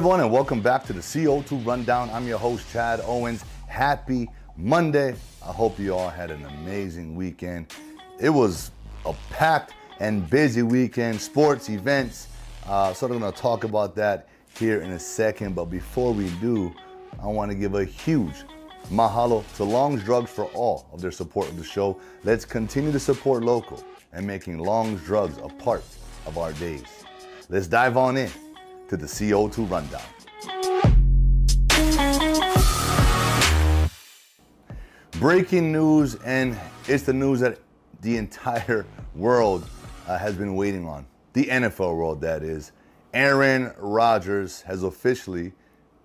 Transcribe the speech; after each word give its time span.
everyone, 0.00 0.20
and 0.20 0.32
welcome 0.32 0.62
back 0.62 0.82
to 0.82 0.94
the 0.94 1.00
CO2 1.00 1.66
Rundown. 1.66 2.08
I'm 2.08 2.26
your 2.26 2.38
host, 2.38 2.66
Chad 2.72 3.02
Owens. 3.04 3.44
Happy 3.66 4.30
Monday. 4.56 5.14
I 5.42 5.52
hope 5.52 5.78
you 5.78 5.94
all 5.94 6.08
had 6.08 6.30
an 6.30 6.42
amazing 6.46 7.14
weekend. 7.14 7.66
It 8.18 8.30
was 8.30 8.70
a 9.04 9.12
packed 9.28 9.74
and 9.98 10.28
busy 10.30 10.62
weekend, 10.62 11.20
sports, 11.20 11.68
events. 11.68 12.28
Uh, 12.64 12.94
so, 12.94 13.08
I'm 13.08 13.18
going 13.18 13.30
to 13.30 13.38
talk 13.38 13.64
about 13.64 13.94
that 13.96 14.30
here 14.58 14.80
in 14.80 14.92
a 14.92 14.98
second. 14.98 15.54
But 15.54 15.66
before 15.66 16.14
we 16.14 16.30
do, 16.40 16.74
I 17.22 17.26
want 17.26 17.50
to 17.50 17.54
give 17.54 17.74
a 17.74 17.84
huge 17.84 18.36
mahalo 18.90 19.44
to 19.56 19.64
Long's 19.64 20.02
Drugs 20.02 20.30
for 20.30 20.46
all 20.54 20.88
of 20.94 21.02
their 21.02 21.12
support 21.12 21.46
of 21.50 21.58
the 21.58 21.64
show. 21.64 22.00
Let's 22.24 22.46
continue 22.46 22.90
to 22.92 23.00
support 23.00 23.44
local 23.44 23.84
and 24.14 24.26
making 24.26 24.60
Long's 24.60 25.04
Drugs 25.04 25.36
a 25.36 25.50
part 25.62 25.84
of 26.24 26.38
our 26.38 26.54
days. 26.54 26.86
Let's 27.50 27.66
dive 27.66 27.98
on 27.98 28.16
in 28.16 28.30
to 28.90 28.96
the 28.96 29.06
CO2 29.06 29.70
Rundown. 29.70 30.02
Breaking 35.20 35.70
news, 35.70 36.16
and 36.24 36.58
it's 36.88 37.04
the 37.04 37.12
news 37.12 37.38
that 37.38 37.60
the 38.00 38.16
entire 38.16 38.84
world 39.14 39.68
uh, 40.08 40.18
has 40.18 40.34
been 40.34 40.56
waiting 40.56 40.88
on. 40.88 41.06
The 41.34 41.44
NFL 41.44 41.96
world, 41.96 42.20
that 42.22 42.42
is. 42.42 42.72
Aaron 43.14 43.72
Rodgers 43.78 44.62
has 44.62 44.82
officially 44.82 45.52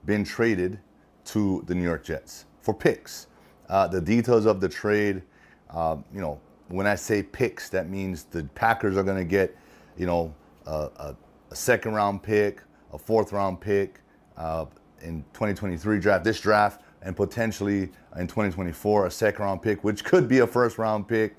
been 0.05 0.23
traded 0.23 0.79
to 1.25 1.63
the 1.65 1.73
New 1.73 1.83
York 1.83 2.03
Jets 2.03 2.45
for 2.61 2.75
picks. 2.75 3.25
Uh, 3.67 3.87
the 3.87 3.99
details 3.99 4.45
of 4.45 4.61
the 4.61 4.69
trade, 4.69 5.23
uh, 5.71 5.97
you 6.13 6.21
know, 6.21 6.39
when 6.67 6.85
I 6.85 6.93
say 6.93 7.23
picks, 7.23 7.67
that 7.69 7.89
means 7.89 8.25
the 8.25 8.43
Packers 8.53 8.95
are 8.95 9.03
going 9.03 9.17
to 9.17 9.25
get, 9.25 9.57
you 9.97 10.05
know, 10.05 10.35
a, 10.67 10.89
a, 10.97 11.15
a, 11.49 11.55
second 11.55 11.93
round 11.93 12.21
pick, 12.21 12.61
a 12.95 12.97
fourth 12.97 13.31
round 13.31 13.59
pick 13.61 13.99
uh, 14.37 14.65
in 15.01 15.23
2023 15.33 15.99
draft, 15.99 16.23
this 16.23 16.39
draft, 16.39 16.81
and 17.01 17.15
potentially 17.15 17.89
in 18.17 18.27
2024 18.27 19.05
a 19.05 19.11
second 19.11 19.43
round 19.43 19.61
pick, 19.61 19.83
which 19.83 20.03
could 20.03 20.27
be 20.27 20.39
a 20.39 20.47
first 20.47 20.77
round 20.77 21.07
pick. 21.07 21.35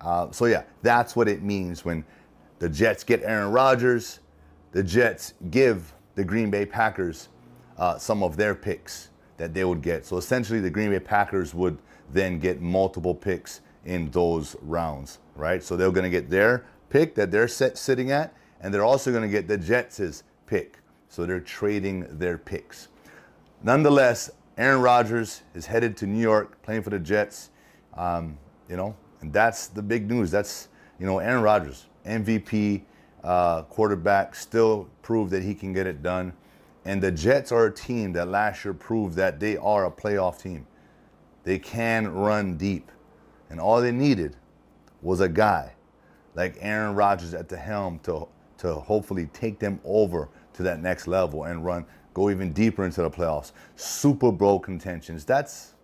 Uh, 0.00 0.30
so 0.30 0.44
yeah, 0.44 0.64
that's 0.82 1.16
what 1.16 1.28
it 1.28 1.42
means 1.42 1.84
when 1.84 2.04
the 2.58 2.68
Jets 2.68 3.04
get 3.04 3.22
Aaron 3.22 3.50
Rodgers. 3.50 4.20
The 4.72 4.82
Jets 4.82 5.34
give 5.50 5.94
the 6.16 6.24
Green 6.24 6.50
Bay 6.50 6.66
Packers 6.66 7.28
uh, 7.78 7.96
some 7.96 8.22
of 8.22 8.36
their 8.36 8.54
picks 8.54 9.08
that 9.36 9.54
they 9.54 9.64
would 9.64 9.82
get. 9.82 10.04
So 10.04 10.16
essentially, 10.16 10.60
the 10.60 10.70
Green 10.70 10.90
Bay 10.90 11.00
Packers 11.00 11.54
would 11.54 11.78
then 12.12 12.38
get 12.38 12.60
multiple 12.60 13.14
picks 13.14 13.60
in 13.84 14.10
those 14.10 14.56
rounds, 14.62 15.18
right? 15.34 15.62
So 15.62 15.76
they're 15.76 15.90
going 15.90 16.04
to 16.04 16.10
get 16.10 16.28
their 16.28 16.66
pick 16.90 17.14
that 17.14 17.30
they're 17.30 17.48
set, 17.48 17.78
sitting 17.78 18.10
at, 18.10 18.34
and 18.60 18.72
they're 18.72 18.84
also 18.84 19.10
going 19.10 19.22
to 19.22 19.28
get 19.28 19.48
the 19.48 19.56
Jets' 19.56 20.24
pick. 20.46 20.78
So 21.16 21.24
they're 21.24 21.40
trading 21.40 22.06
their 22.18 22.36
picks. 22.36 22.88
Nonetheless, 23.62 24.28
Aaron 24.58 24.82
Rodgers 24.82 25.40
is 25.54 25.64
headed 25.64 25.96
to 25.96 26.06
New 26.06 26.20
York 26.20 26.60
playing 26.60 26.82
for 26.82 26.90
the 26.90 26.98
Jets. 26.98 27.48
Um, 27.96 28.36
you 28.68 28.76
know, 28.76 28.94
and 29.22 29.32
that's 29.32 29.68
the 29.68 29.80
big 29.80 30.10
news. 30.10 30.30
That's, 30.30 30.68
you 31.00 31.06
know, 31.06 31.18
Aaron 31.20 31.42
Rodgers, 31.42 31.86
MVP 32.04 32.82
uh, 33.24 33.62
quarterback, 33.62 34.34
still 34.34 34.90
proved 35.00 35.30
that 35.30 35.42
he 35.42 35.54
can 35.54 35.72
get 35.72 35.86
it 35.86 36.02
done. 36.02 36.34
And 36.84 37.02
the 37.02 37.12
Jets 37.12 37.50
are 37.50 37.64
a 37.64 37.72
team 37.72 38.12
that 38.12 38.28
last 38.28 38.62
year 38.62 38.74
proved 38.74 39.16
that 39.16 39.40
they 39.40 39.56
are 39.56 39.86
a 39.86 39.90
playoff 39.90 40.42
team. 40.42 40.66
They 41.44 41.58
can 41.58 42.12
run 42.12 42.58
deep. 42.58 42.92
And 43.48 43.58
all 43.58 43.80
they 43.80 43.90
needed 43.90 44.36
was 45.00 45.22
a 45.22 45.30
guy 45.30 45.72
like 46.34 46.58
Aaron 46.60 46.94
Rodgers 46.94 47.32
at 47.32 47.48
the 47.48 47.56
helm 47.56 48.00
to, 48.00 48.28
to 48.58 48.74
hopefully 48.74 49.30
take 49.32 49.58
them 49.58 49.80
over 49.82 50.28
to 50.56 50.62
that 50.64 50.80
next 50.80 51.06
level 51.06 51.44
and 51.44 51.64
run, 51.64 51.86
go 52.14 52.30
even 52.30 52.52
deeper 52.52 52.84
into 52.84 53.02
the 53.02 53.10
playoffs. 53.10 53.52
Super 53.76 54.32
Bowl 54.32 54.58
contentions. 54.58 55.24
That's 55.24 55.74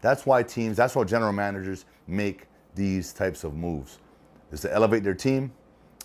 that's 0.00 0.26
why 0.26 0.42
teams, 0.42 0.76
that's 0.76 0.96
why 0.96 1.04
general 1.04 1.32
managers 1.32 1.84
make 2.08 2.46
these 2.74 3.12
types 3.12 3.44
of 3.44 3.54
moves. 3.54 3.98
Is 4.50 4.60
to 4.62 4.72
elevate 4.72 5.04
their 5.04 5.14
team, 5.14 5.52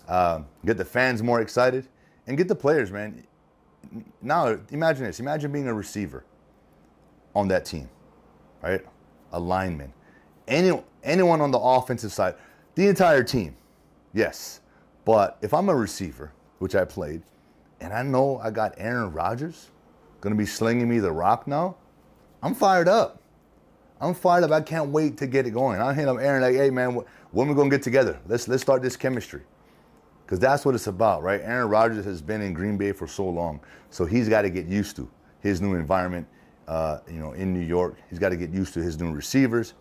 uh, 0.06 0.42
get 0.64 0.76
the 0.76 0.84
fans 0.84 1.22
more 1.22 1.40
excited, 1.40 1.88
and 2.26 2.36
get 2.36 2.48
the 2.48 2.54
players, 2.54 2.90
man 2.92 3.24
now 4.22 4.58
imagine 4.70 5.04
this. 5.04 5.20
Imagine 5.20 5.52
being 5.52 5.68
a 5.68 5.74
receiver 5.74 6.24
on 7.34 7.48
that 7.48 7.64
team, 7.64 7.88
right? 8.62 8.84
A 9.32 9.40
lineman. 9.40 9.92
Any, 10.46 10.82
anyone 11.02 11.40
on 11.40 11.50
the 11.50 11.58
offensive 11.58 12.12
side, 12.12 12.34
the 12.74 12.88
entire 12.88 13.22
team, 13.22 13.56
yes. 14.12 14.60
But 15.04 15.38
if 15.42 15.52
I'm 15.54 15.68
a 15.68 15.74
receiver, 15.74 16.32
which 16.58 16.74
I 16.74 16.84
played, 16.84 17.22
and 17.80 17.92
I 17.92 18.02
know 18.02 18.38
I 18.38 18.50
got 18.50 18.74
Aaron 18.76 19.12
Rodgers 19.12 19.70
going 20.20 20.34
to 20.34 20.38
be 20.38 20.46
slinging 20.46 20.88
me 20.88 20.98
the 20.98 21.12
rock 21.12 21.46
now, 21.46 21.76
I'm 22.42 22.54
fired 22.54 22.88
up. 22.88 23.22
I'm 24.00 24.14
fired 24.14 24.44
up. 24.44 24.52
I 24.52 24.60
can't 24.60 24.90
wait 24.90 25.16
to 25.18 25.26
get 25.26 25.46
it 25.46 25.50
going. 25.50 25.80
I 25.80 25.92
hit 25.92 26.08
up 26.08 26.18
Aaron 26.20 26.42
like, 26.42 26.54
hey 26.54 26.70
man, 26.70 27.02
when 27.32 27.48
we 27.48 27.54
gonna 27.54 27.68
get 27.68 27.82
together? 27.82 28.20
Let's 28.28 28.46
let's 28.46 28.62
start 28.62 28.80
this 28.80 28.96
chemistry 28.96 29.42
because 30.24 30.38
that's 30.38 30.64
what 30.64 30.74
it's 30.74 30.86
about, 30.86 31.22
right? 31.22 31.40
Aaron 31.42 31.68
Rodgers 31.68 32.04
has 32.04 32.22
been 32.22 32.40
in 32.40 32.52
Green 32.52 32.76
Bay 32.76 32.92
for 32.92 33.08
so 33.08 33.28
long, 33.28 33.60
so 33.90 34.04
he's 34.04 34.28
got 34.28 34.42
to 34.42 34.50
get 34.50 34.66
used 34.66 34.94
to 34.96 35.10
his 35.40 35.60
new 35.60 35.74
environment. 35.74 36.28
Uh, 36.68 36.98
you 37.10 37.18
know, 37.18 37.32
in 37.32 37.52
New 37.52 37.64
York, 37.64 37.96
he's 38.10 38.18
got 38.18 38.28
to 38.28 38.36
get 38.36 38.50
used 38.50 38.74
to 38.74 38.82
his 38.82 39.00
new 39.00 39.10
receivers, 39.10 39.72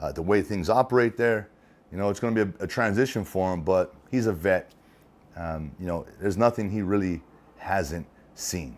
uh, 0.00 0.12
the 0.12 0.20
way 0.20 0.42
things 0.42 0.68
operate 0.68 1.16
there. 1.16 1.48
You 1.90 1.96
know, 1.96 2.10
it's 2.10 2.20
going 2.20 2.34
to 2.34 2.44
be 2.44 2.52
a, 2.60 2.64
a, 2.64 2.66
transition 2.66 3.24
for 3.24 3.54
him, 3.54 3.62
but 3.62 3.94
he's 4.10 4.26
a 4.26 4.32
vet. 4.32 4.72
Um, 5.36 5.72
you 5.80 5.86
know, 5.86 6.04
there's 6.20 6.36
nothing 6.36 6.70
he 6.70 6.82
really 6.82 7.22
hasn't 7.64 8.06
seen. 8.34 8.76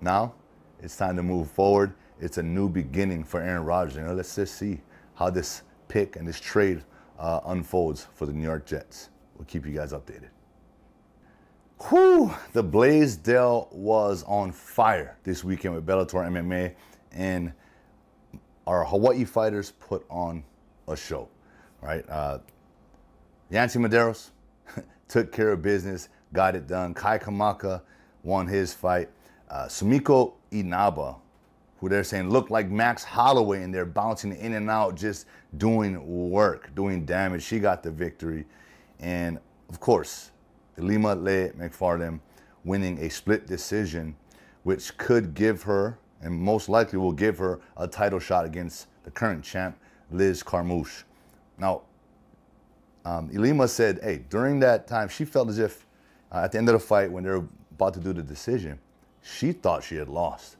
Now, 0.00 0.32
it's 0.80 0.96
time 0.96 1.16
to 1.16 1.22
move 1.22 1.50
forward. 1.50 1.92
It's 2.18 2.38
a 2.38 2.42
new 2.42 2.66
beginning 2.66 3.24
for 3.24 3.42
Aaron 3.42 3.64
Rodgers. 3.64 3.96
You 3.96 4.02
know, 4.04 4.14
let's 4.14 4.34
just 4.34 4.54
see 4.54 4.80
how 5.14 5.28
this 5.28 5.62
pick 5.86 6.16
and 6.16 6.26
this 6.26 6.40
trade 6.40 6.82
uh, 7.18 7.40
unfolds 7.44 8.06
for 8.14 8.24
the 8.24 8.32
New 8.32 8.42
York 8.42 8.64
Jets. 8.64 9.10
We'll 9.36 9.44
keep 9.44 9.66
you 9.66 9.72
guys 9.72 9.92
updated. 9.92 10.30
Whew, 11.90 12.34
the 12.54 12.62
Blaisdell 12.62 13.68
was 13.70 14.24
on 14.24 14.50
fire 14.50 15.18
this 15.22 15.44
weekend 15.44 15.74
with 15.74 15.84
Bellator 15.84 16.26
MMA, 16.26 16.74
and 17.12 17.52
our 18.66 18.82
Hawaii 18.84 19.24
fighters 19.24 19.72
put 19.72 20.06
on 20.08 20.42
a 20.88 20.96
show, 20.96 21.28
right? 21.82 22.08
Uh, 22.08 22.38
Yancy 23.50 23.78
Medeiros 23.78 24.30
took 25.08 25.32
care 25.32 25.52
of 25.52 25.60
business, 25.60 26.08
got 26.32 26.54
it 26.54 26.66
done. 26.66 26.94
Kai 26.94 27.18
Kamaka 27.18 27.82
won 28.22 28.46
his 28.46 28.72
fight. 28.72 29.08
Uh, 29.50 29.66
Sumiko 29.66 30.34
Inaba, 30.50 31.16
who 31.80 31.88
they're 31.88 32.04
saying 32.04 32.30
looked 32.30 32.50
like 32.50 32.68
Max 32.70 33.04
Holloway, 33.04 33.62
and 33.62 33.72
they're 33.72 33.86
bouncing 33.86 34.36
in 34.36 34.54
and 34.54 34.68
out, 34.68 34.96
just 34.96 35.26
doing 35.56 36.30
work, 36.30 36.74
doing 36.74 37.04
damage. 37.04 37.42
She 37.42 37.58
got 37.58 37.82
the 37.82 37.90
victory. 37.90 38.44
And 39.00 39.38
of 39.68 39.80
course, 39.80 40.30
Ilima-Lei 40.76 41.52
Macfarlane 41.56 42.20
winning 42.64 42.98
a 42.98 43.08
split 43.08 43.46
decision, 43.46 44.16
which 44.64 44.96
could 44.98 45.34
give 45.34 45.62
her, 45.62 45.98
and 46.20 46.34
most 46.34 46.68
likely 46.68 46.98
will 46.98 47.12
give 47.12 47.38
her, 47.38 47.60
a 47.76 47.86
title 47.86 48.18
shot 48.18 48.44
against 48.44 48.88
the 49.04 49.10
current 49.10 49.42
champ, 49.42 49.78
Liz 50.10 50.42
Carmouche. 50.42 51.04
Now, 51.58 51.82
um, 53.04 53.30
Ilima 53.30 53.68
said, 53.68 54.00
hey, 54.02 54.24
during 54.28 54.60
that 54.60 54.86
time, 54.86 55.08
she 55.08 55.24
felt 55.24 55.48
as 55.48 55.58
if 55.58 55.86
uh, 56.32 56.40
at 56.44 56.52
the 56.52 56.58
end 56.58 56.68
of 56.68 56.74
the 56.74 56.78
fight, 56.78 57.10
when 57.10 57.24
they 57.24 57.30
were 57.30 57.44
about 57.72 57.94
to 57.94 58.00
do 58.00 58.12
the 58.12 58.22
decision, 58.22 58.78
she 59.22 59.52
thought 59.52 59.82
she 59.84 59.96
had 59.96 60.08
lost. 60.08 60.56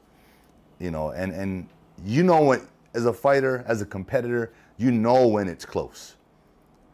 You 0.79 0.91
know, 0.91 1.11
and, 1.11 1.33
and 1.33 1.69
you 2.05 2.23
know 2.23 2.43
when, 2.43 2.67
as 2.95 3.06
a 3.06 3.12
fighter, 3.12 3.65
as 3.67 3.83
a 3.83 3.87
competitor, 3.87 4.53
you 4.76 4.91
know 4.91 5.26
when 5.26 5.49
it's 5.49 5.65
close, 5.65 6.17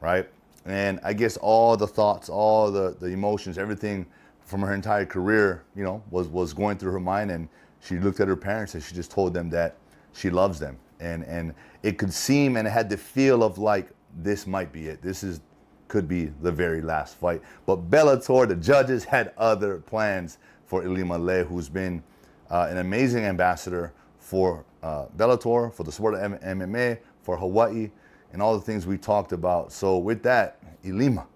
right? 0.01 0.29
And 0.65 0.99
I 1.03 1.13
guess 1.13 1.37
all 1.37 1.77
the 1.77 1.87
thoughts, 1.87 2.29
all 2.29 2.71
the, 2.71 2.97
the 2.99 3.09
emotions, 3.09 3.59
everything 3.59 4.07
from 4.41 4.63
her 4.63 4.73
entire 4.73 5.07
career, 5.07 5.65
you 5.77 5.85
know, 5.85 6.03
was, 6.11 6.29
was 6.29 6.53
going 6.53 6.79
through 6.79 6.93
her 6.93 7.01
mind. 7.01 7.31
And 7.31 7.49
she 7.81 7.99
looked 7.99 8.21
at 8.21 8.29
her 8.29 8.37
parents 8.37 8.75
and 8.75 8.83
she 8.83 8.95
just 8.95 9.11
told 9.11 9.35
them 9.35 9.51
that 9.51 9.77
she 10.15 10.31
loves 10.31 10.59
them. 10.59 10.79
And, 11.01 11.25
and 11.25 11.55
it 11.83 11.99
could 11.99 12.13
seem 12.13 12.57
and 12.57 12.67
it 12.67 12.71
had 12.71 12.89
the 12.89 12.97
feel 12.97 13.43
of 13.43 13.59
like, 13.59 13.91
this 14.23 14.47
might 14.47 14.73
be 14.73 14.87
it. 14.87 15.03
This 15.03 15.23
is 15.23 15.41
could 15.89 16.09
be 16.09 16.27
the 16.43 16.53
very 16.53 16.81
last 16.81 17.17
fight. 17.17 17.43
But 17.67 17.91
Bellator, 17.91 18.49
the 18.49 18.57
judges 18.57 19.05
had 19.05 19.33
other 19.37 19.79
plans 19.79 20.39
for 20.67 20.83
Ilima-Lei, 20.83 21.45
who's 21.45 21.69
been 21.69 22.03
uh, 22.51 22.69
an 22.71 22.79
amazing 22.79 23.25
ambassador 23.25 23.93
for 24.19 24.65
uh, 24.83 25.07
Bellator, 25.17 25.73
for 25.73 25.85
the 25.85 25.93
sport 25.93 26.15
of 26.15 26.21
M- 26.23 26.59
MMA, 26.59 26.99
for 27.23 27.37
Hawaii, 27.37 27.91
and 28.33 28.43
all 28.43 28.55
the 28.55 28.65
things 28.65 28.87
we 28.87 28.99
talked 28.99 29.33
about. 29.33 29.73
So 29.73 29.99
with 29.99 30.23
that, 30.25 30.59
Ilima, 30.85 31.27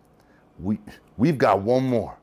we 0.59 0.79
we've 1.17 1.39
got 1.39 1.63
one 1.63 1.85
more. 1.85 2.17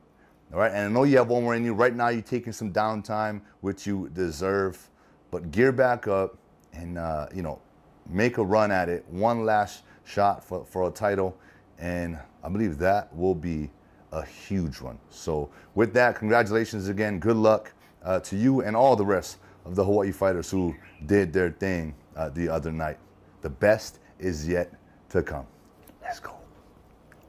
All 0.52 0.60
right, 0.60 0.70
and 0.72 0.80
I 0.80 0.88
know 0.88 1.02
you 1.04 1.16
have 1.18 1.28
one 1.28 1.42
more 1.42 1.54
in 1.54 1.64
you. 1.64 1.74
Right 1.74 1.94
now, 1.94 2.08
you're 2.08 2.22
taking 2.22 2.52
some 2.52 2.72
downtime, 2.72 3.40
which 3.60 3.86
you 3.86 4.10
deserve, 4.14 4.90
but 5.30 5.50
gear 5.50 5.72
back 5.72 6.06
up 6.06 6.36
and 6.72 6.98
uh, 6.98 7.26
you 7.34 7.42
know 7.42 7.60
make 8.08 8.38
a 8.38 8.44
run 8.44 8.70
at 8.70 8.88
it. 8.88 9.04
One 9.08 9.44
last 9.44 9.82
shot 10.04 10.44
for, 10.44 10.64
for 10.64 10.88
a 10.88 10.90
title, 10.90 11.36
and 11.78 12.18
I 12.42 12.48
believe 12.48 12.78
that 12.78 13.14
will 13.14 13.34
be 13.34 13.70
a 14.12 14.24
huge 14.24 14.80
one. 14.80 14.98
So 15.10 15.50
with 15.74 15.92
that, 15.94 16.16
congratulations 16.16 16.88
again. 16.88 17.18
Good 17.18 17.36
luck. 17.36 17.72
uh, 18.06 18.20
to 18.20 18.36
you 18.36 18.62
and 18.62 18.74
all 18.74 18.96
the 18.96 19.04
rest 19.04 19.38
of 19.66 19.74
the 19.74 19.84
Hawaii 19.84 20.12
fighters 20.12 20.50
who 20.50 20.74
did 21.06 21.32
their 21.32 21.50
thing 21.50 21.94
uh, 22.16 22.30
the 22.30 22.48
other 22.48 22.72
night. 22.72 22.98
The 23.42 23.50
best 23.50 23.98
is 24.18 24.48
yet 24.48 24.72
to 25.10 25.22
come. 25.22 25.46
Let's 26.00 26.20
go. 26.20 26.34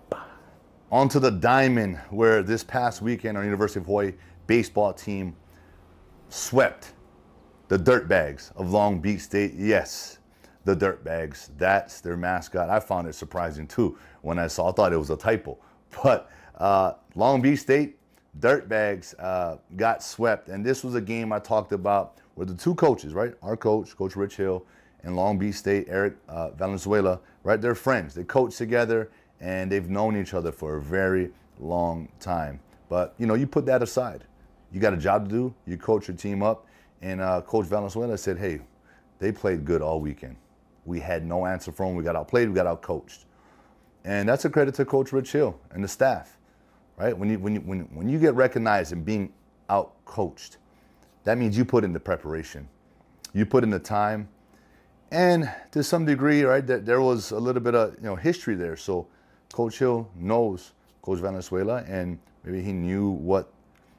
Bye. 0.09 0.23
On 0.91 1.09
to 1.09 1.19
the 1.19 1.31
diamond, 1.31 1.97
where 2.11 2.43
this 2.43 2.63
past 2.63 3.01
weekend 3.01 3.37
our 3.37 3.43
University 3.43 3.79
of 3.79 3.87
Hawaii 3.87 4.13
baseball 4.45 4.93
team 4.93 5.35
swept 6.29 6.93
the 7.67 7.77
Dirtbags 7.77 8.55
of 8.55 8.71
Long 8.71 8.99
Beach 8.99 9.21
State. 9.21 9.53
Yes, 9.55 10.19
the 10.67 10.75
Dirtbags. 10.75 11.49
That's 11.57 12.01
their 12.01 12.17
mascot. 12.17 12.69
I 12.69 12.81
found 12.81 13.07
it 13.07 13.15
surprising 13.15 13.67
too 13.67 13.97
when 14.21 14.37
I 14.37 14.47
saw. 14.47 14.69
I 14.69 14.73
thought 14.73 14.91
it 14.91 14.97
was 14.97 15.09
a 15.09 15.15
typo, 15.15 15.57
but 16.03 16.29
uh, 16.57 16.93
Long 17.15 17.41
Beach 17.41 17.59
State 17.59 17.97
Dirtbags 18.41 19.15
uh, 19.17 19.57
got 19.77 20.03
swept, 20.03 20.49
and 20.49 20.65
this 20.65 20.83
was 20.83 20.93
a 20.95 21.01
game 21.01 21.31
I 21.31 21.39
talked 21.39 21.71
about 21.71 22.17
where 22.35 22.45
the 22.45 22.53
two 22.53 22.75
coaches, 22.75 23.13
right, 23.13 23.33
our 23.41 23.55
coach, 23.55 23.95
Coach 23.95 24.17
Rich 24.17 24.35
Hill, 24.35 24.65
and 25.03 25.15
Long 25.15 25.39
Beach 25.39 25.55
State 25.55 25.87
Eric 25.89 26.15
uh, 26.27 26.49
Valenzuela, 26.49 27.21
right, 27.43 27.61
they're 27.61 27.73
friends. 27.73 28.13
They 28.13 28.25
coach 28.25 28.57
together, 28.57 29.09
and 29.39 29.71
they've 29.71 29.89
known 29.89 30.19
each 30.19 30.33
other 30.33 30.51
for 30.51 30.75
a 30.75 30.81
very 30.81 31.31
long 31.59 32.09
time. 32.19 32.59
But 32.89 33.15
you 33.17 33.25
know, 33.25 33.35
you 33.35 33.47
put 33.47 33.65
that 33.67 33.81
aside. 33.81 34.25
You 34.73 34.81
got 34.81 34.93
a 34.93 34.97
job 34.97 35.29
to 35.29 35.31
do. 35.33 35.53
You 35.65 35.77
coach 35.77 36.09
your 36.09 36.17
team 36.17 36.43
up, 36.43 36.67
and 37.01 37.21
uh, 37.21 37.39
Coach 37.41 37.67
Valenzuela 37.67 38.17
said, 38.17 38.37
"Hey, 38.37 38.59
they 39.19 39.31
played 39.31 39.63
good 39.63 39.81
all 39.81 40.01
weekend. 40.01 40.35
We 40.87 40.99
had 40.99 41.25
no 41.25 41.45
answer 41.45 41.71
for 41.71 41.85
them. 41.85 41.95
We 41.95 42.03
got 42.03 42.15
outplayed. 42.15 42.49
We 42.49 42.55
got 42.55 42.65
outcoached." 42.65 43.25
And 44.05 44.27
that's 44.27 44.45
a 44.45 44.49
credit 44.49 44.73
to 44.75 44.85
Coach 44.85 45.11
Rich 45.11 45.33
Hill 45.33 45.59
and 45.71 45.83
the 45.83 45.87
staff, 45.87 46.37
right? 46.97 47.15
When 47.15 47.29
you 47.29 47.39
when 47.39 47.55
you 47.55 47.61
when, 47.61 47.81
when 47.93 48.09
you 48.09 48.17
get 48.19 48.33
recognized 48.35 48.93
and 48.93 49.05
being 49.05 49.33
outcoached, 49.69 50.57
that 51.25 51.37
means 51.37 51.57
you 51.57 51.65
put 51.65 51.83
in 51.83 51.91
the 51.91 51.99
preparation, 51.99 52.69
you 53.33 53.45
put 53.45 53.63
in 53.65 53.69
the 53.69 53.79
time, 53.79 54.29
and 55.11 55.51
to 55.71 55.83
some 55.83 56.05
degree, 56.05 56.43
right, 56.43 56.65
that 56.67 56.85
there 56.85 57.01
was 57.01 57.31
a 57.31 57.39
little 57.39 57.61
bit 57.61 57.75
of 57.75 57.95
you 57.95 58.03
know 58.03 58.15
history 58.15 58.55
there. 58.55 58.77
So 58.77 59.07
Coach 59.53 59.79
Hill 59.79 60.09
knows 60.15 60.71
Coach 61.01 61.19
Valenzuela, 61.19 61.83
and 61.87 62.17
maybe 62.43 62.61
he 62.61 62.73
knew 62.73 63.09
what 63.09 63.51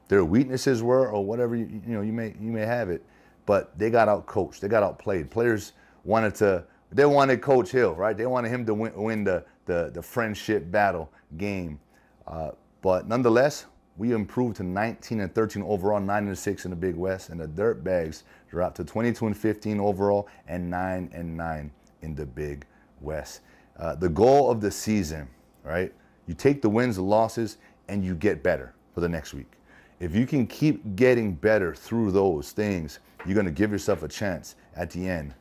their 0.07 0.25
weaknesses 0.25 0.81
were 0.81 1.09
or 1.09 1.23
whatever 1.23 1.55
you, 1.55 1.81
you 1.85 1.93
know 1.93 2.01
you 2.01 2.13
may 2.13 2.35
you 2.39 2.51
may 2.51 2.65
have 2.65 2.89
it. 2.89 3.03
But 3.45 3.77
they 3.77 3.89
got 3.89 4.07
out 4.07 4.25
coached, 4.25 4.61
they 4.61 4.67
got 4.67 4.83
outplayed. 4.83 5.31
Players 5.31 5.73
wanted 6.03 6.35
to 6.35 6.65
they 6.91 7.05
wanted 7.05 7.41
Coach 7.41 7.71
Hill, 7.71 7.93
right? 7.93 8.17
They 8.17 8.25
wanted 8.25 8.49
him 8.49 8.65
to 8.65 8.73
win, 8.73 8.93
win 8.95 9.23
the, 9.23 9.45
the, 9.65 9.91
the 9.93 10.01
friendship 10.01 10.71
battle 10.71 11.11
game. 11.37 11.79
Uh, 12.27 12.51
but 12.81 13.07
nonetheless, 13.07 13.65
we 13.97 14.13
improved 14.13 14.55
to 14.57 14.63
19 14.63 15.19
and 15.19 15.35
13 15.35 15.61
overall, 15.63 15.99
9 15.99 16.27
and 16.27 16.37
6 16.37 16.65
in 16.65 16.71
the 16.71 16.77
Big 16.77 16.95
West, 16.95 17.29
and 17.29 17.39
the 17.39 17.47
Dirtbags 17.47 18.23
dropped 18.49 18.77
to 18.77 18.83
22 18.83 19.27
and 19.27 19.37
15 19.37 19.79
overall 19.79 20.27
and 20.47 20.69
9 20.69 21.09
and 21.13 21.37
9 21.37 21.71
in 22.01 22.15
the 22.15 22.25
Big 22.25 22.65
West. 23.01 23.41
Uh, 23.77 23.95
the 23.95 24.09
goal 24.09 24.49
of 24.49 24.61
the 24.61 24.71
season, 24.71 25.27
right? 25.63 25.93
You 26.27 26.33
take 26.33 26.61
the 26.61 26.69
wins, 26.69 26.95
the 26.95 27.03
losses, 27.03 27.57
and 27.87 28.03
you 28.03 28.15
get 28.15 28.41
better 28.41 28.73
for 28.93 29.01
the 29.01 29.09
next 29.09 29.33
week. 29.33 29.51
If 29.99 30.15
you 30.15 30.25
can 30.25 30.47
keep 30.47 30.95
getting 30.95 31.33
better 31.33 31.75
through 31.75 32.11
those 32.11 32.51
things, 32.51 32.99
you're 33.25 33.35
going 33.35 33.45
to 33.45 33.51
give 33.51 33.71
yourself 33.71 34.01
a 34.03 34.07
chance 34.07 34.55
at 34.75 34.89
the 34.91 35.07
end 35.07 35.33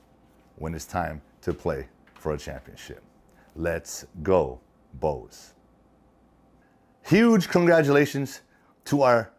when 0.56 0.75
it's 0.75 0.85
time 0.85 1.23
to 1.49 1.55
play 1.55 1.89
for 2.15 2.33
a 2.33 2.39
championship. 2.39 3.03
Let's 3.56 4.06
go, 4.23 4.61
Bows. 4.95 5.55
Huge 7.03 7.49
congratulations 7.49 8.43
to 8.85 9.03
our 9.03 9.33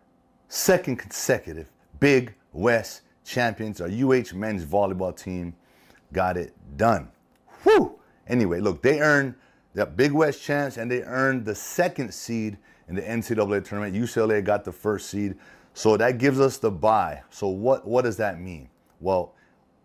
second 0.47 0.97
consecutive 0.97 1.71
Big 1.99 2.33
West 2.51 3.01
champions. 3.23 3.79
Our 3.79 3.87
UH 3.87 4.35
men's 4.35 4.65
volleyball 4.65 5.15
team 5.15 5.53
got 6.11 6.35
it 6.35 6.53
done. 6.77 7.09
Whew! 7.63 7.99
Anyway, 8.27 8.59
look, 8.59 8.81
they 8.81 8.99
earned 8.99 9.35
the 9.73 9.85
Big 9.85 10.11
West 10.11 10.41
champs 10.41 10.77
and 10.77 10.89
they 10.89 11.03
earned 11.03 11.45
the 11.45 11.55
second 11.55 12.13
seed 12.13 12.57
in 12.87 12.95
the 12.95 13.01
NCAA 13.01 13.63
tournament. 13.63 13.95
UCLA 13.95 14.43
got 14.43 14.63
the 14.63 14.71
first 14.71 15.09
seed. 15.09 15.35
So 15.73 15.95
that 15.97 16.17
gives 16.17 16.39
us 16.39 16.57
the 16.57 16.71
bye. 16.71 17.21
So 17.29 17.47
what, 17.47 17.87
what 17.87 18.03
does 18.03 18.17
that 18.17 18.39
mean? 18.39 18.69
Well, 18.99 19.35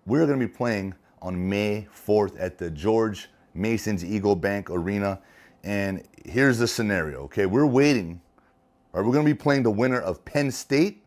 we're 0.06 0.26
going 0.26 0.40
to 0.40 0.46
be 0.46 0.52
playing 0.52 0.94
on 1.22 1.48
May 1.48 1.86
4th 2.06 2.36
at 2.38 2.58
the 2.58 2.70
George 2.70 3.28
Masons 3.54 4.04
Eagle 4.04 4.36
Bank 4.36 4.70
Arena. 4.70 5.20
And 5.62 6.02
here's 6.24 6.58
the 6.58 6.68
scenario, 6.68 7.22
okay? 7.22 7.46
We're 7.46 7.66
waiting, 7.66 8.20
or 8.92 9.02
we're 9.02 9.12
going 9.12 9.24
to 9.24 9.32
be 9.32 9.38
playing 9.38 9.62
the 9.62 9.70
winner 9.70 10.00
of 10.00 10.24
Penn 10.24 10.50
State, 10.50 11.02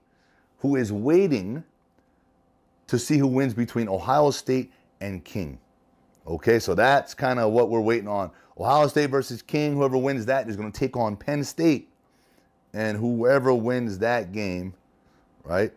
who 0.60 0.76
is 0.76 0.92
waiting 0.92 1.64
to 2.88 2.98
see 2.98 3.18
who 3.18 3.28
wins 3.28 3.54
between 3.54 3.88
Ohio 3.88 4.32
State 4.32 4.72
and 5.02 5.24
King. 5.24 5.60
Okay, 6.26 6.60
so 6.60 6.74
that's 6.74 7.14
kind 7.14 7.40
of 7.40 7.52
what 7.52 7.70
we're 7.70 7.80
waiting 7.80 8.08
on. 8.08 8.32
Ohio 8.60 8.88
State 8.88 9.10
versus 9.10 9.42
King, 9.42 9.74
whoever 9.74 9.98
wins 9.98 10.26
that 10.26 10.50
is 10.50 10.56
going 10.56 10.72
to 10.72 10.78
take 10.78 10.98
on 10.98 11.16
Penn 11.16 11.44
State. 11.44 11.90
And 12.74 12.98
whoever 12.98 13.54
wins 13.54 14.00
that 14.00 14.32
game, 14.32 14.74
right? 15.44 15.72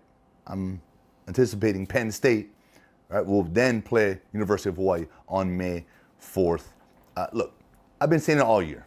I'm 0.47 0.81
anticipating 1.29 1.87
Penn 1.87 2.11
State 2.11 2.51
Right, 3.11 3.27
we'll 3.27 3.43
then 3.43 3.83
play 3.83 4.21
University 4.33 4.69
of 4.69 4.77
Hawaii 4.77 5.07
on 5.29 5.55
May 5.57 5.85
4th. 6.23 6.67
Uh, 7.17 7.27
look, 7.33 7.53
I've 8.01 8.09
been 8.09 8.21
saying 8.21 8.39
it 8.39 8.43
all 8.43 8.63
year. 8.63 8.87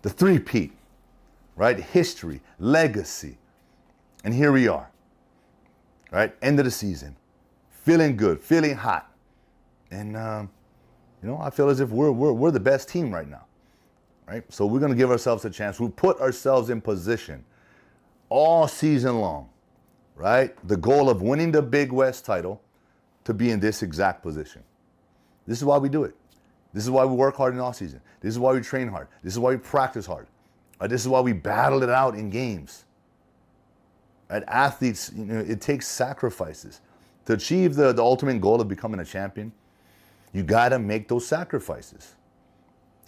The 0.00 0.08
three-peat, 0.08 0.72
right? 1.54 1.78
History, 1.78 2.40
legacy. 2.58 3.36
And 4.24 4.32
here 4.32 4.52
we 4.52 4.68
are, 4.68 4.90
right? 6.10 6.34
End 6.40 6.58
of 6.58 6.64
the 6.64 6.70
season. 6.70 7.14
Feeling 7.68 8.16
good, 8.16 8.40
feeling 8.40 8.74
hot. 8.74 9.12
And, 9.90 10.16
um, 10.16 10.50
you 11.22 11.28
know, 11.28 11.38
I 11.38 11.50
feel 11.50 11.68
as 11.68 11.80
if 11.80 11.90
we're, 11.90 12.10
we're, 12.10 12.32
we're 12.32 12.50
the 12.50 12.58
best 12.58 12.88
team 12.88 13.12
right 13.12 13.28
now, 13.28 13.44
right? 14.26 14.44
So 14.50 14.64
we're 14.64 14.80
going 14.80 14.92
to 14.92 14.96
give 14.96 15.10
ourselves 15.10 15.44
a 15.44 15.50
chance. 15.50 15.78
We 15.78 15.88
put 15.90 16.18
ourselves 16.20 16.70
in 16.70 16.80
position 16.80 17.44
all 18.30 18.66
season 18.66 19.20
long, 19.20 19.50
right? 20.14 20.56
The 20.66 20.78
goal 20.78 21.10
of 21.10 21.20
winning 21.20 21.52
the 21.52 21.62
Big 21.62 21.92
West 21.92 22.24
title 22.24 22.62
to 23.26 23.34
be 23.34 23.50
in 23.50 23.58
this 23.58 23.82
exact 23.82 24.22
position. 24.22 24.62
This 25.48 25.58
is 25.58 25.64
why 25.64 25.78
we 25.78 25.88
do 25.88 26.04
it. 26.04 26.14
This 26.72 26.84
is 26.84 26.90
why 26.90 27.04
we 27.04 27.16
work 27.16 27.36
hard 27.36 27.54
in 27.54 27.60
off 27.60 27.74
season. 27.74 28.00
This 28.20 28.30
is 28.30 28.38
why 28.38 28.52
we 28.52 28.60
train 28.60 28.86
hard. 28.86 29.08
This 29.24 29.32
is 29.32 29.38
why 29.40 29.50
we 29.50 29.56
practice 29.56 30.06
hard. 30.06 30.28
Right? 30.80 30.88
This 30.88 31.00
is 31.00 31.08
why 31.08 31.20
we 31.20 31.32
battle 31.32 31.82
it 31.82 31.90
out 31.90 32.14
in 32.14 32.30
games. 32.30 32.84
At 34.30 34.44
Athletes, 34.46 35.10
you 35.16 35.24
know, 35.24 35.40
it 35.40 35.60
takes 35.60 35.88
sacrifices 35.88 36.80
to 37.24 37.32
achieve 37.32 37.74
the, 37.74 37.92
the 37.92 38.02
ultimate 38.02 38.40
goal 38.40 38.60
of 38.60 38.68
becoming 38.68 39.00
a 39.00 39.04
champion. 39.04 39.52
You 40.32 40.44
got 40.44 40.68
to 40.68 40.78
make 40.78 41.08
those 41.08 41.26
sacrifices. 41.26 42.14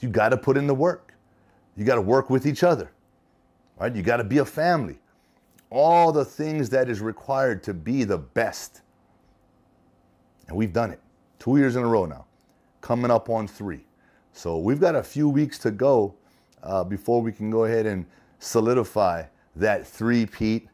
You 0.01 0.09
got 0.09 0.31
to 0.31 0.37
put 0.37 0.57
in 0.57 0.67
the 0.67 0.75
work. 0.75 1.15
You 1.77 1.85
got 1.85 1.95
to 1.95 2.01
work 2.01 2.29
with 2.29 2.45
each 2.45 2.65
other. 2.65 2.91
Right? 3.79 3.95
You 3.95 4.03
got 4.03 4.17
to 4.17 4.25
be 4.25 4.39
a 4.39 4.45
family. 4.45 4.99
All 5.71 6.11
the 6.11 6.25
things 6.25 6.71
that 6.71 6.89
is 6.89 7.01
required 7.01 7.63
to 7.65 7.75
be 7.75 8.03
the 8.03 8.19
best 8.19 8.83
and 10.49 10.57
we've 10.57 10.73
done 10.73 10.91
it 10.91 11.01
two 11.39 11.57
years 11.57 11.77
in 11.77 11.85
a 11.85 11.87
row 11.87 12.05
now, 12.07 12.27
coming 12.81 13.11
up 13.11 13.31
on 13.31 13.47
three. 13.47 13.85
So 14.33 14.59
we've 14.59 14.81
got 14.81 14.97
a 14.97 15.03
few 15.03 15.29
weeks 15.29 15.59
to 15.61 15.71
go 15.71 16.15
uh, 16.63 16.85
before 16.85 17.23
we 17.23 17.33
can 17.33 17.51
go 17.51 17.65
ahead 17.65 17.87
and 17.87 18.05
solidify 18.39 19.25
that 19.57 19.87
three-peat. 19.87 20.69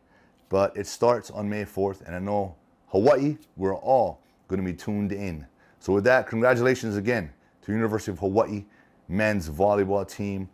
But 0.48 0.76
it 0.76 0.86
starts 0.86 1.30
on 1.30 1.48
May 1.48 1.64
4th, 1.64 2.06
and 2.06 2.14
I 2.14 2.18
know 2.18 2.54
Hawaii, 2.88 3.38
we're 3.56 3.76
all 3.76 4.20
going 4.48 4.64
to 4.64 4.64
be 4.64 4.76
tuned 4.76 5.12
in. 5.12 5.46
So 5.80 5.92
with 5.92 6.04
that, 6.04 6.26
congratulations 6.26 6.96
again 6.96 7.32
to 7.62 7.72
University 7.72 8.12
of 8.12 8.18
Hawaii 8.18 8.64
men's 9.08 9.48
volleyball 9.48 10.08
team. 10.08 10.48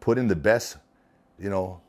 Put 0.00 0.18
in 0.18 0.28
the 0.28 0.36
best, 0.36 0.78
you 1.38 1.50
know, 1.50 1.80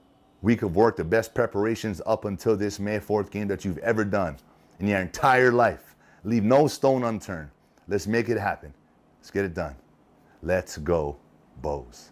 week 0.42 0.62
of 0.62 0.76
work, 0.76 0.96
the 0.96 1.04
best 1.04 1.34
preparations 1.34 2.02
up 2.06 2.26
until 2.26 2.56
this 2.56 2.80
May 2.80 3.00
4th 3.00 3.30
game 3.30 3.48
that 3.48 3.64
you've 3.64 3.78
ever 3.80 4.04
done 4.04 4.38
in 4.80 4.88
your 4.88 5.00
entire 5.00 5.52
life. 5.52 5.89
Leave 6.24 6.44
no 6.44 6.68
stone 6.68 7.04
unturned. 7.04 7.50
Let's 7.88 8.08
make 8.08 8.30
it 8.30 8.38
happen. 8.38 8.74
Let's 9.20 9.32
get 9.32 9.46
it 9.46 9.54
done. 9.54 9.76
Let's 10.42 10.78
go, 10.78 11.18
Bows. 11.62 12.12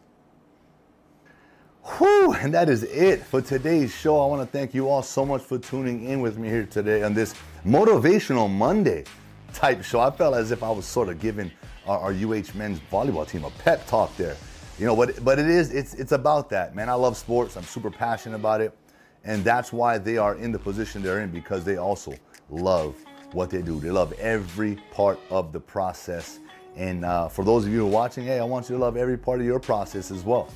Whew, 1.97 2.33
and 2.33 2.53
that 2.53 2.67
is 2.67 2.83
it 2.83 3.23
for 3.23 3.41
today's 3.41 3.95
show. 3.95 4.19
I 4.21 4.25
want 4.25 4.41
to 4.41 4.57
thank 4.57 4.73
you 4.73 4.89
all 4.89 5.01
so 5.01 5.25
much 5.25 5.41
for 5.41 5.57
tuning 5.57 6.03
in 6.05 6.19
with 6.19 6.37
me 6.37 6.49
here 6.49 6.65
today 6.65 7.03
on 7.03 7.13
this 7.13 7.33
motivational 7.65 8.49
Monday 8.49 9.05
type 9.53 9.83
show. 9.83 10.01
I 10.01 10.11
felt 10.11 10.35
as 10.35 10.51
if 10.51 10.63
I 10.63 10.69
was 10.69 10.85
sort 10.85 11.07
of 11.07 11.21
giving 11.21 11.49
our, 11.85 11.99
our 11.99 12.11
UH 12.11 12.55
men's 12.55 12.79
volleyball 12.91 13.27
team 13.27 13.45
a 13.45 13.51
pep 13.51 13.87
talk 13.87 14.15
there. 14.17 14.35
You 14.77 14.85
know, 14.85 14.95
but 14.95 15.23
but 15.23 15.39
it 15.39 15.47
is 15.47 15.71
it's 15.71 15.93
it's 15.93 16.11
about 16.11 16.49
that, 16.49 16.75
man. 16.75 16.89
I 16.89 16.93
love 16.93 17.15
sports. 17.17 17.55
I'm 17.55 17.63
super 17.63 17.89
passionate 17.89 18.35
about 18.35 18.61
it. 18.61 18.77
And 19.23 19.43
that's 19.43 19.73
why 19.73 19.97
they 19.97 20.17
are 20.17 20.35
in 20.35 20.51
the 20.51 20.59
position 20.59 21.01
they're 21.01 21.21
in 21.21 21.31
because 21.31 21.63
they 21.63 21.77
also 21.77 22.13
love 22.49 22.95
what 23.33 23.49
they 23.49 23.61
do. 23.61 23.79
They 23.79 23.91
love 23.91 24.13
every 24.13 24.75
part 24.91 25.19
of 25.29 25.51
the 25.51 25.59
process. 25.59 26.39
And 26.75 27.03
uh, 27.03 27.27
for 27.27 27.43
those 27.43 27.65
of 27.65 27.71
you 27.71 27.79
who 27.79 27.87
are 27.87 27.91
watching, 27.91 28.25
hey, 28.25 28.39
I 28.39 28.43
want 28.43 28.69
you 28.69 28.75
to 28.75 28.81
love 28.81 28.97
every 28.97 29.17
part 29.17 29.39
of 29.39 29.45
your 29.45 29.59
process 29.59 30.11
as 30.11 30.23
well. 30.23 30.49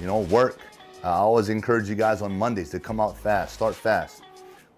You 0.00 0.06
know, 0.06 0.20
work. 0.20 0.58
I 1.02 1.10
always 1.10 1.48
encourage 1.48 1.88
you 1.88 1.94
guys 1.94 2.22
on 2.22 2.36
Mondays 2.36 2.70
to 2.70 2.80
come 2.80 3.00
out 3.00 3.16
fast, 3.16 3.54
start 3.54 3.74
fast. 3.74 4.22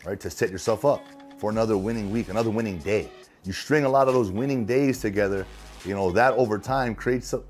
right? 0.05 0.19
To 0.21 0.31
set 0.31 0.51
yourself 0.51 0.85
up 0.85 1.05
for 1.39 1.51
another 1.51 1.77
winning 1.77 2.11
week, 2.11 2.29
another 2.29 2.51
winning 2.51 2.79
day. 2.79 3.11
You 3.45 3.53
string 3.53 3.85
a 3.85 3.89
lot 3.89 4.09
of 4.09 4.15
those 4.15 4.31
winning 4.31 4.65
days 4.65 5.01
together, 5.01 5.47
you 5.85 5.95
know, 5.95 6.11
that 6.13 6.33
over 6.35 6.59
time 6.59 6.95
creates 6.95 7.33
a, 7.35 7.43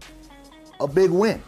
a 0.81 0.89
big 0.89 1.11
win, 1.11 1.41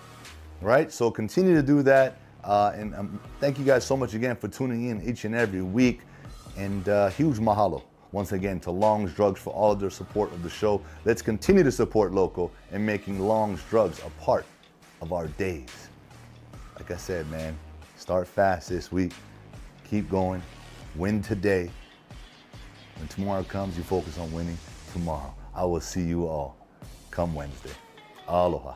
right? 0.61 0.93
So 0.93 1.11
continue 1.11 1.55
to 1.55 1.63
do 1.63 1.83
that. 1.83 2.21
Uh, 2.45 2.73
and 2.77 2.95
um, 2.95 3.21
thank 3.41 3.59
you 3.59 3.65
guys 3.65 3.85
so 3.85 3.97
much 3.97 4.15
again 4.15 4.37
for 4.37 4.47
tuning 4.47 4.89
in 4.89 5.03
each 5.03 5.25
and 5.25 5.35
every 5.35 5.63
week. 5.63 6.03
And 6.57 6.89
uh, 6.89 7.09
huge 7.09 7.39
mahalo 7.39 7.83
once 8.13 8.33
again 8.33 8.61
to 8.61 8.71
Long's 8.71 9.13
Drugs 9.13 9.41
for 9.41 9.53
all 9.53 9.73
of 9.73 9.81
their 9.81 9.91
support 9.91 10.33
of 10.33 10.43
the 10.43 10.51
show. 10.51 10.81
Let's 11.05 11.23
continue 11.23 11.63
to 11.63 11.73
support 11.73 12.13
local 12.13 12.53
and 12.73 12.85
making 12.85 13.21
Long's 13.21 13.63
Drugs 13.71 14.01
a 14.05 14.11
part 14.23 14.47
of 15.03 15.13
our 15.13 15.27
days. 15.29 15.89
Like 16.77 16.91
I 16.91 16.97
said, 16.97 17.29
man, 17.31 17.59
start 17.97 18.27
fast 18.27 18.69
this 18.69 18.93
week. 18.93 19.13
Keep 19.89 20.11
going. 20.11 20.43
Win 20.95 21.23
today. 21.23 21.71
When 22.97 23.09
tomorrow 23.09 23.43
comes, 23.43 23.77
you 23.77 23.83
focus 23.83 24.19
on 24.19 24.33
winning 24.33 24.59
tomorrow. 24.93 25.35
I 25.55 25.65
will 25.65 25.81
see 25.81 26.03
you 26.03 26.27
all 26.27 26.57
come 27.11 27.35
Wednesday. 27.35 27.73
Aloha. 28.29 28.75